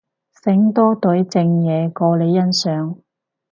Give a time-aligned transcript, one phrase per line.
[0.43, 2.97] 醒多隊正嘢過你欣賞